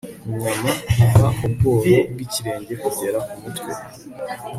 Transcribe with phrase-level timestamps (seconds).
[0.33, 0.71] inyama
[1.01, 3.71] kuva mu bworo bw'ikirenge kugera ku mutwe